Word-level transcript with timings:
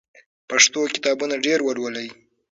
پښتو 0.49 0.79
کتابونه 0.95 1.35
ډېر 1.45 1.59
ولولئ. 1.63 2.07